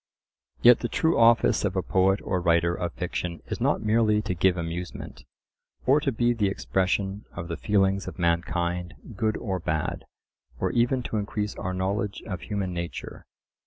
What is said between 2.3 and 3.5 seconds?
writer of fiction